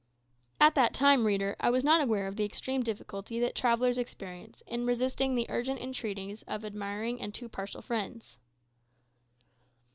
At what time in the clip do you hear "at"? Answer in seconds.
0.59-0.73